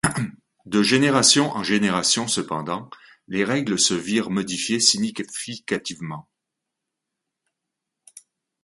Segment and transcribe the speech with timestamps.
[0.65, 2.89] De génération en génération cependant,
[3.27, 6.27] les règles se virent modifiées significativement.